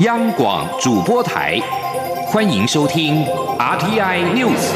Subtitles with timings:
[0.00, 1.58] 央广主播台，
[2.28, 3.24] 欢迎收听
[3.58, 4.70] RTI News。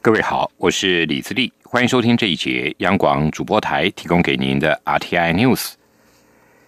[0.00, 5.72] 各位好，我是李自立，欢迎收听这一节央广主播台提供给您的 RTI News。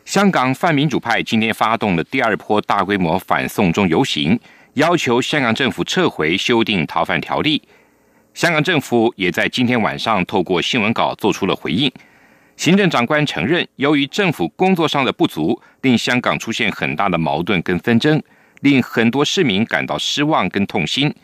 [0.05, 4.39] 香港泛民主派今天发动了第二波大规模反送中游行，
[4.75, 7.63] 要求香港政府撤回修订逃犯条例。
[8.35, 11.93] 香港政府也在今天晚上透过新闻稿做出了回应。
[12.57, 18.23] 行政长官承认，由于政府工作上的不足，令香港出现很大的矛盾跟纷争，
[18.63, 21.15] 令很多市民感到失望跟痛心。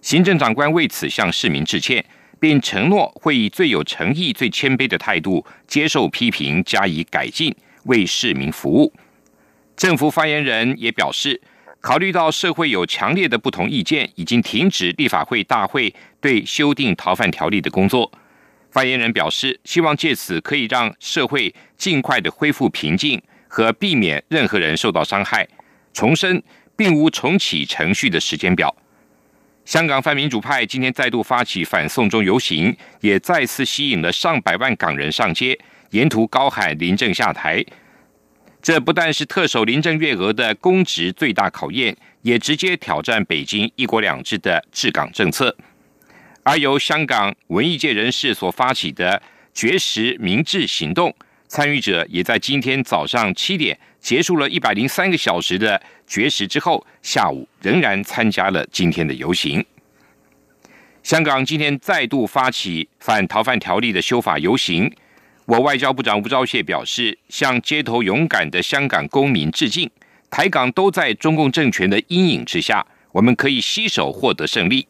[0.00, 2.04] 行政长官为此向市民致歉，
[2.40, 8.92] 并承诺会以最有诚意、最谦卑的态度接受批评，加以改进，为市民服务。
[9.76, 11.40] 政府发言人也表示。
[11.86, 18.10] 考虑到社会有强烈的不同意见，已经停止立法会大会对修订逃犯条例的工作。
[18.72, 25.46] 发言人表示，希望借此可以让社会尽快的恢复平静和避免任何人受到伤害。
[25.94, 26.42] 重申，
[26.74, 28.74] 并无重启程序的时间表。
[29.64, 35.56] 香港泛民主派今天再度发起反送中游行，也再次吸引了上百万港人上街，
[35.90, 37.64] 沿途高喊“林郑下台”。
[38.66, 45.56] 这不但是特首林郑月娥的公职最大考验，也直接挑战北京“一国两制”的治港政策。
[46.42, 49.22] 而由香港文艺界人士所发起的
[49.54, 51.14] “绝食明志行动”，
[51.46, 59.64] 参与者也在今天早上七点结束了一百零三个小时的绝食之后，下午仍然参加了今天的游行。
[61.04, 64.92] 香港今天再度发起反逃犯条例的修法游行。
[65.46, 69.88] 我外交部长吴钊燮表示，向街头勇敢的香港公民致敬。
[70.28, 74.88] 台港都在中共政权的阴影之下，我们可以携手获得胜利。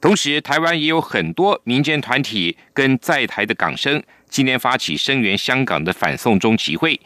[0.00, 7.00] 同时，台湾也有很多民间团体跟在台的港生，今天发起声援香港的反送中集会，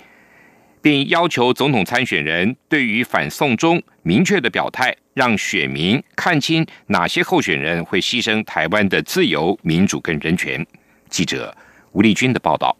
[0.80, 10.66] 并要求总统参选人对于反送中明确的表态，让选民看清哪些候选人会牺牲台湾的自由、民主跟人权。
[11.10, 11.54] 记者。
[11.96, 12.76] 吴立军的报道。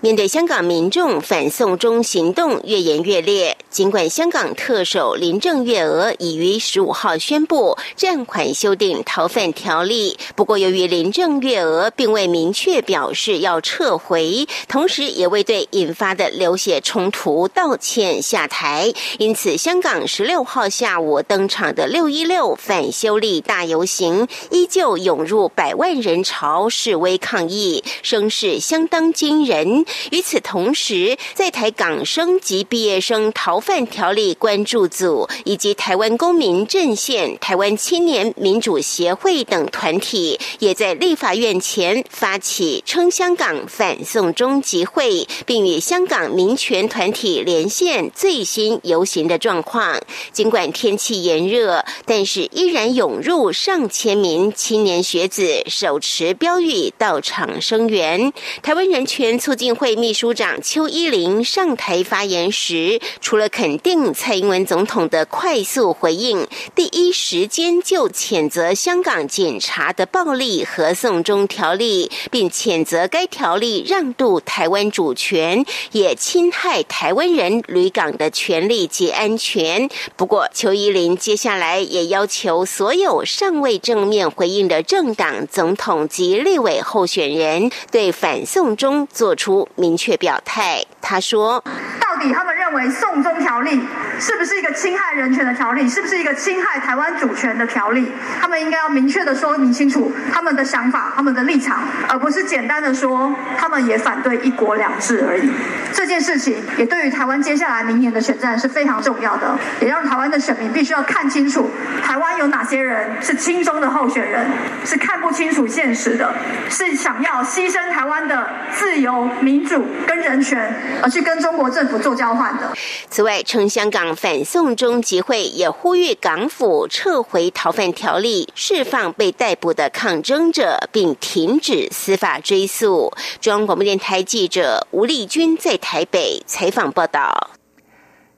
[0.00, 29.67] 面对香港民众反送中行动越演越烈，尽管香港特首林郑月娥已于十五号宣布暂缓修订逃犯条例，不过由于林郑月娥并未明确表示要撤回，同时也未对引发的流血冲突道歉下台，因此香港十六号下午登场的六一六反修例大游行依旧涌入百万人潮示威抗议，声势相当惊人。
[30.10, 50.00] 与此同时，在台港生及毕业生逃犯条例关注组以及台湾公民阵线、台湾青年民主协会等团体，也在立法院前发起称香港反送中集会，并与香港民权团体连线最新游行的状况。
[50.32, 59.38] 尽管天气炎热，但是依然涌入上千名青年学子，手持标语到场声援台湾人权。
[59.38, 66.46] 促进会秘书长邱依林上台发言时，除了肯定蔡英文总统的快速回应，
[66.76, 79.88] 第一时间就谴责香港检察的暴力和送中条例，并谴责该条例让渡台湾主权，也侵害台湾人旅港的权利及安全。
[80.14, 89.34] 不过，邱依林接下来也要求所有尚未正面回应的政党、总统及立委候选人，对反送中做。
[89.38, 91.62] 出明确表态，他说
[92.02, 93.80] ：“到底他们认为送中条例
[94.20, 95.88] 是不是一个侵害人权的条例？
[95.88, 98.12] 是不是一个侵害台湾主权的条例？
[98.40, 105.50] 他们应该要明确的说明清楚他们的想法、他们的立场，而不是简单的说他们也反对一国两制而已。
[105.92, 111.70] 这件事情也对于台湾接下来明年的选战是非常重要的，也让台湾的选民必须要看清楚
[112.02, 114.46] 台湾有哪些人是亲中的候选人，
[114.84, 116.34] 是看不清楚现实的，
[116.68, 122.72] 是想要牺牲台湾的自由。”民主跟人权，而去跟中国政府做交换的。
[123.08, 133.12] 此外，称香港反送中集会也呼吁港府撤回逃犯条例，释放被逮捕的抗争者，并停止司法追诉。
[133.40, 137.50] 中央广播电台记者吴丽君在台北采访报道。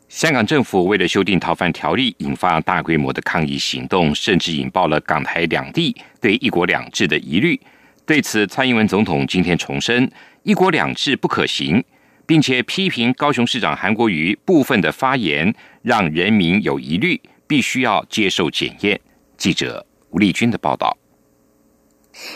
[0.08, 7.60] 香港政府为了修订逃犯条例，引发大规模的抗议行动，甚至引爆了港台两地对一国两制的疑虑。
[8.04, 10.10] 对此，蔡英文总统今天重申。
[10.42, 11.84] 一国两制不可行，
[12.30, 19.00] 并且批评高雄市长韩国瑜部分的发言让人民有疑虑，必须要接受检验。
[19.36, 20.96] 记者吴丽君的报道。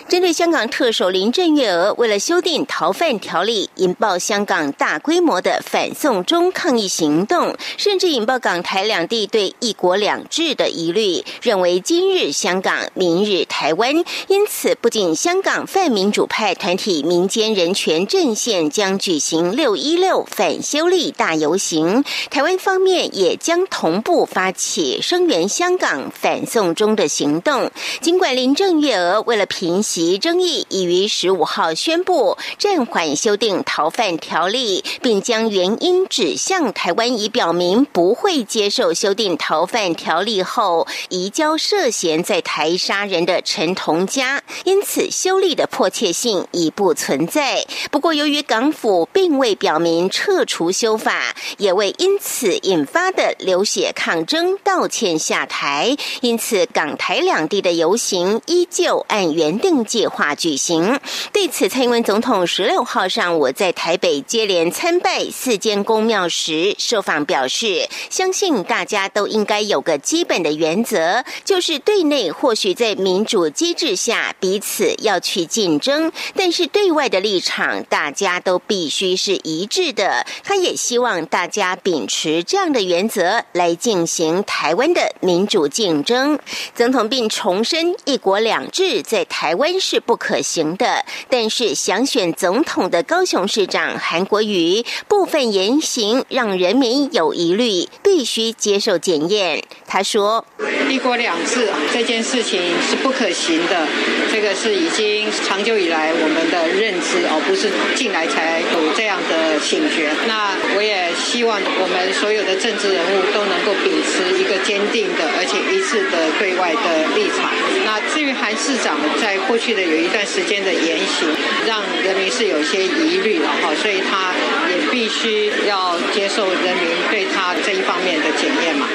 [0.09, 14.05] 针对香港特首林郑月娥为了修订逃犯条例，引爆香港大规模的反送中抗议行动，甚至引爆港台两地对“一国两制”的疑虑，认为今日香港，明日台湾。
[14.29, 27.71] 因此，不仅香港泛民主派团体民间人权阵线将举行“六一六”反修例大游行，台湾方面也将同步发起声援香港反送中的行动。
[28.01, 47.67] 尽管林郑月娥为了平息争议，已于十五号宣布暂缓修订逃犯条例，并将原因指向台湾，已表明不会接受修订逃犯条例后移交涉嫌在台杀人的陈同佳，因此修例的迫切性已不存在。
[47.91, 59.55] 不过，由于港府并未表明撤除修法，也未因此引发的流血抗争道歉下台，因此港台两地的游行依旧按原。
[59.65, 61.01] 定计划举行。
[61.33, 80.27] 对此，蔡英文总统十六号上午在台北接连参拜四间公庙时，受访表示，相信大家都应该有个基本的原则，就是对内或许在民主机制下彼此要去竞争，但是对外的立场大家都必须是一致的。
[80.45, 86.39] 他也希望大家秉持这样的原则来进行台湾的民主竞争。
[86.75, 89.44] 总统并重申“一国两制”在台。
[89.45, 99.63] 台湾是不可行的，但是想选总统的高雄市长韩国瑜部分言行让人民有疑虑，必须接受检验。
[99.87, 100.47] 他说
[100.89, 102.59] ：“一国两制这件事情
[102.89, 103.87] 是不可行的，
[104.33, 110.09] 这个是已经长久以来我们的认知，而不是近来才有这样的醒觉。
[110.27, 117.53] 那我也希望我们所有的政治人物都能够秉持一个坚定的而且一致的对外的立场。
[117.85, 121.29] 那至于韩市长在。”过去的有一段时间的言行，
[121.67, 124.33] 让人民是有些疑虑了哈，所以他
[124.71, 128.89] 也必须要接受人民对他这一方面的检验嘛。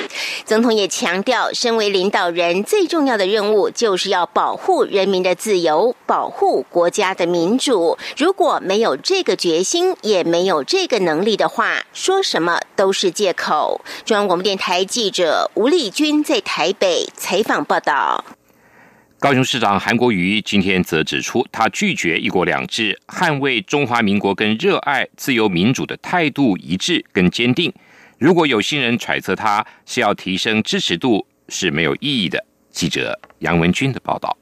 [0.46, 7.98] 总统也强调，身为领导人，最重要的任务就是要保护人民的自由，保护国家的民主。
[8.18, 13.82] 如果没有这个决心，也没有这个能力的话，说什么都是借口。
[14.04, 18.26] 中央广播电台记者吴丽君在台北采访报道。
[19.19, 27.74] 高雄市长韩国瑜今天则指出，他拒绝“一国两制”，捍卫中华民国跟热爱自由民主的态度一致跟坚定。
[28.18, 32.45] 如果有心人揣测他是要提升支持度，是没有意义的。
[32.71, 34.38] 记者杨文军的报道。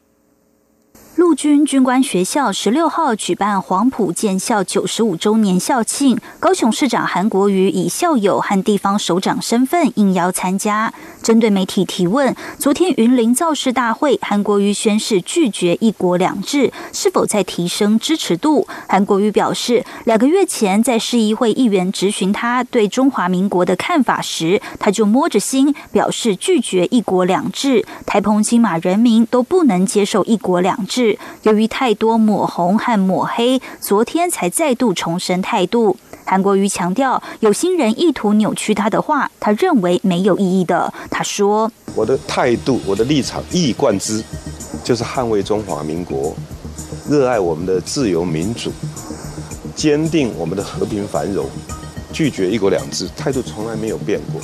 [1.18, 10.94] 陆军军官学校十六号举办黄埔建校九十五周年校庆，高雄市长韩国瑜以校友和地方首长身份应邀参加。
[11.24, 18.68] 针对媒体提问，昨天云林造势大会，韩国瑜宣誓拒绝“一国两制”，是否在提升支持度？
[18.88, 27.84] 韩国瑜表示，两个月前在市议会议员质询他对中华民国的看法时，他就摸着心表示拒绝“一国两制”。
[28.06, 31.07] 台澎金马人民都不能接受“一国两制”。
[31.44, 35.98] 由于太多抹红和抹黑，昨天才再度重申态度。
[36.26, 40.92] 韩国瑜强调，有心人意图扭曲他的话，他认为没有意义的。
[41.10, 44.22] 他说：“我的态度，我的立场一以贯之，
[44.84, 46.36] 就是捍卫中华民国，
[47.10, 48.72] 热爱我们的自由民主，
[49.76, 51.46] 坚定我们的和平繁荣，
[52.12, 54.42] 拒绝一国两制，态度从来没有变过。”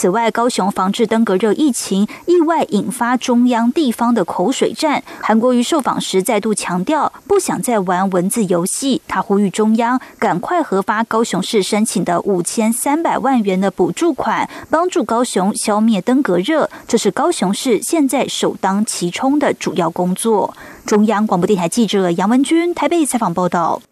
[0.00, 5.04] 此外，高雄防治登革热疫情意外引发中央地方的口水战。
[5.20, 9.02] 韩国瑜受访时再度强调，不想再玩文字游戏。
[9.06, 16.70] 他呼吁中央赶快核发高雄市申请的五千三百万元的补助款，帮助高雄消灭登革热。
[16.88, 20.56] 这是高雄市现在首当其冲的主要工作。
[20.86, 23.82] 中央广播电台记者杨文君台北采访报道。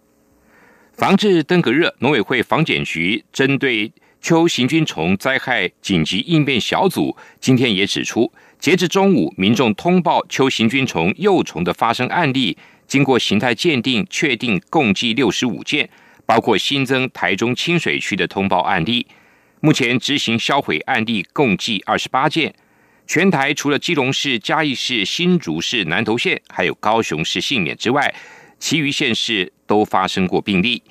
[0.96, 3.92] 防治登革热，农委会防检局针对。
[4.20, 15.88] 秋行菌虫灾害紧急应变小组今天也指出，截至中午，民众通报秋行菌虫幼虫的发生案例，经过形态鉴定确定共计六十五件，
[16.26, 19.06] 包括新增台中清水区的通报案例。
[19.60, 22.54] 目前执行销毁案例共计二十八件。
[23.06, 28.14] 全台除了基隆市、嘉义市、新竹市、南投县，还有高雄市幸免之外，
[28.58, 30.82] 其余县市都发生过病例。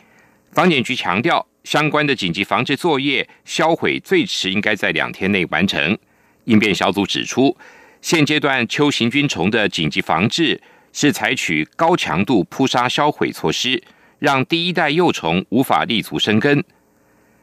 [0.53, 1.45] 防检局强调。
[1.67, 5.97] 相关的紧急防治作业销毁最迟应该在两天内完成。
[6.45, 7.57] 应变小组指出，
[8.01, 10.61] 现阶段秋行菌虫的紧急防治
[10.93, 13.83] 是采取高强度扑杀销毁措施，
[14.17, 16.63] 让第一代幼虫无法立足生根。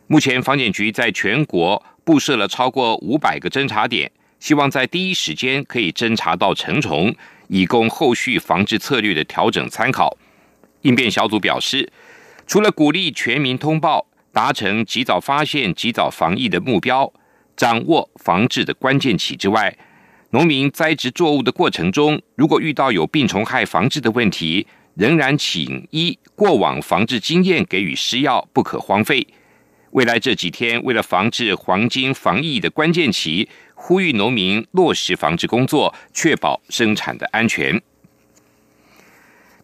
[0.06, 7.14] 目前，防检局在全国布设了超过五百个侦查点，希望在第一时间可以侦查到成虫，
[7.48, 10.16] 以供后续防治策略的调整参考。
[10.80, 11.92] 应变小组表示，
[12.46, 17.10] 除了鼓励全民通报，达成及早发现、及早防疫的目标，
[17.56, 19.74] 掌握防治的关键期之外，
[20.30, 29.24] 农民栽植作物的过程中，如果遇到有病虫害防治的问题，仍然请依过往防治经验给予施药，不可荒废。
[29.92, 37.80] 未来这几天，为了防治黄金防疫的关键期，呼吁农民落实防治工作，确保生产的安全。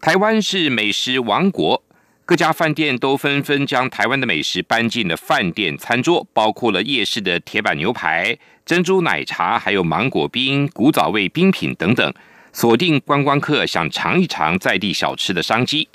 [0.01, 1.83] 台湾是美食王国，
[2.31, 12.15] 各家饭店都纷纷将台湾的美食搬进了饭店餐桌，包括了夜市的铁板牛排、珍珠奶茶，还有芒果冰、古早味冰品等等，
[12.53, 15.89] 锁定观光客想尝一尝在地小吃的商机。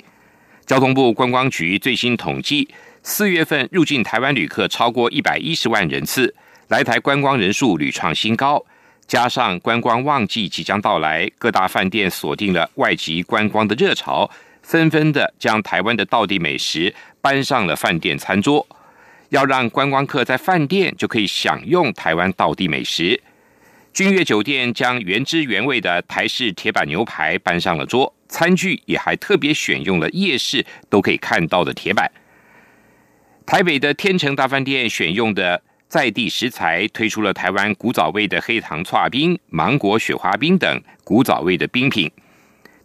[0.66, 2.68] 交通部观光局最新统计。
[3.02, 6.34] 四月份入境台湾旅客超过一百一十万人次，
[6.68, 8.62] 来台观光人数屡创新高。
[9.06, 14.28] 加上观光旺季即将到来，各大饭店锁定了外籍观光的热潮，
[14.66, 18.66] 纷纷的将台湾的道地美食搬上了饭店餐桌，
[19.28, 23.22] 要让观光客在饭店就可以享用台湾道地美食。
[23.92, 32.10] 君悦酒店将原汁原味的台式铁板牛排搬上了桌，餐具也还特别选用了夜市都可以看到的铁板。
[33.46, 42.10] 台北的天成大饭店选用的在地食材，推出了台湾古早味的黑糖串冰、芒果雪花冰等古早味的冰品。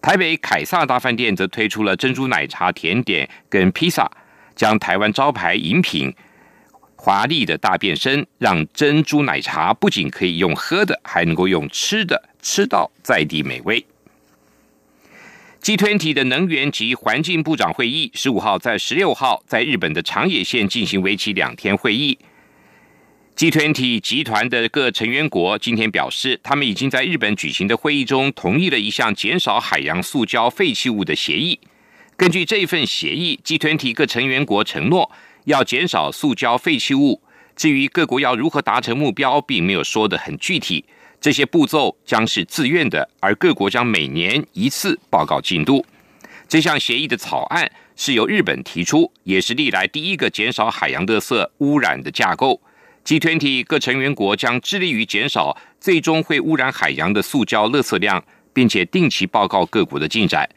[0.02, 4.10] 台北凯撒大饭店则推出了珍珠奶茶甜点跟披萨，
[4.56, 6.12] 将台湾招牌饮品
[6.96, 13.86] 华丽的大变身，让珍珠奶茶不仅可以用喝的，还能够用吃的，吃到在地美味。
[15.62, 22.18] G20 的能源及环境部长会议十五号在十六号在日本的长野县进行为期两天会议。
[23.42, 31.60] G20 集团的各成员国今天表示，他们已经在日本举行的会议中同意了一项减少海洋塑胶废弃物的协议。
[32.16, 35.12] 根据这份协议，G20 各成员国承诺
[35.46, 37.20] 要减少塑胶废弃物。
[37.56, 40.86] 至于各国要如何达成目标，并没有说得很具体。
[41.20, 45.84] 这些步骤将是自愿的，而各国将每年一次报告进度。
[46.48, 52.62] 这项协议的草案是由日本提出，也是历来第一个减少海洋垃圾污染的架构。
[53.06, 60.48] G20 各成员国将致力于减少最终会污染海洋的塑胶垃圾量，并且定期报告各国的进展。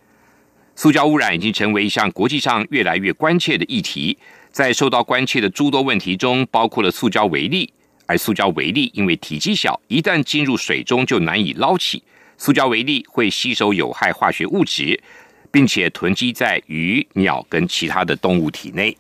[0.77, 4.19] 塑胶污染已经成为一项国际上越来越关切的议题，
[4.51, 7.73] 在受到关切的诸多问题中，包括了塑胶为例。
[8.07, 12.03] 而塑胶微粒因为体积小，一旦进入水中就难以捞起。
[12.37, 15.01] 塑胶微粒会吸收有害化学物质，
[15.51, 18.95] 并且囤积在鱼、鸟跟其他的动物体内。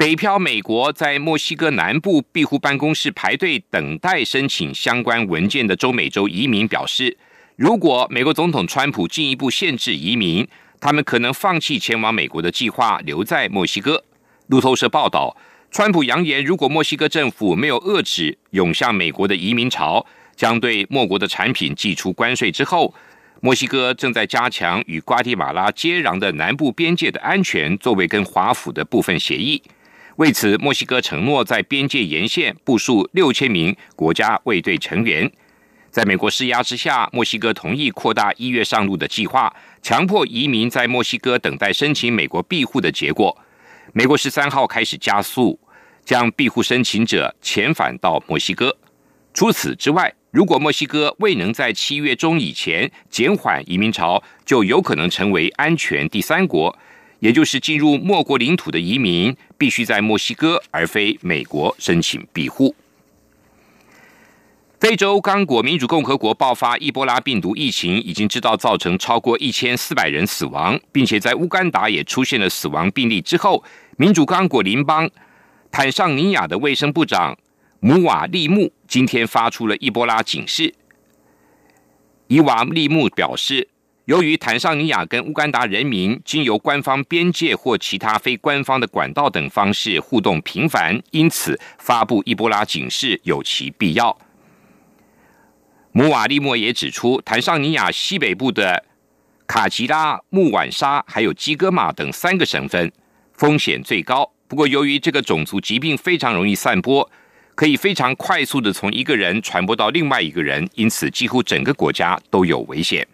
[0.00, 7.18] 北漂美国在墨西哥南部庇护办公室排队等待申请相关文件的中美洲移民表示，
[7.54, 10.48] 如果美国总统川普进一步限制移民，
[10.80, 14.02] 他们可能放弃前往美国的计划，留在墨西哥。
[14.46, 15.36] 路透社报道。
[15.70, 22.50] 川普扬言，如果墨西哥政府没有遏制涌向美国的移民潮，将对墨国的产品寄出关税。
[22.50, 22.94] 之后，
[23.42, 29.62] 墨西哥正在加强与瓜地马拉接壤的南部边界的安全，作为跟华府的部分协议。
[30.20, 35.32] 为此，墨西哥承诺在边界沿线部署六千名国家卫队成员。
[35.90, 39.50] 在美国施压之下，墨西哥同意扩大一月上路的计划，
[39.80, 43.34] 强迫移民在墨西哥等待申请美国庇护的结果。
[43.94, 45.58] 美国十三号开始加速
[46.04, 48.76] 将庇护申请者遣返到墨西哥。
[49.32, 56.78] 除此之外，如果墨西哥未能在七月中以前减缓移民潮，就有可能成为安全第三国，
[57.20, 62.74] 也就是进入墨国领土的移民必须在墨西哥而非美国申请庇护。
[64.80, 73.62] 非洲刚果民主共和国爆发伊波拉病毒疫情，已经知道造成超过一千四百人死亡，并且在乌干达也出现了死亡病例之后，
[73.98, 75.10] 民主刚果邻邦
[75.70, 77.36] 坦桑尼亚的卫生部长
[77.80, 80.74] 姆瓦利木今天发出了伊波拉警示。
[82.28, 83.68] 伊瓦利木表示，
[84.10, 94.18] 由于坦桑尼亚跟乌干达人民经由官方边界或其他非官方的管道等方式互动频繁，因此发布伊波拉警示有其必要。
[95.92, 98.84] 姆瓦利莫也指出，坦桑尼亚西北部的
[99.46, 102.90] 卡吉拉、穆晚沙还有基戈马等三个省份
[103.34, 104.28] 风险最高。
[104.48, 107.08] 不过，由于这个种族疾病非常容易散播，
[107.54, 113.06] 可以非常快速的从一个人传播到另外一个人，因此几乎整个国家都有危险。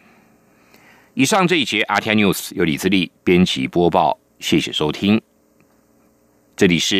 [1.16, 5.18] 以上这一节《阿天 news》由李自力编辑播报，谢谢收听。
[6.54, 6.94] 这里是。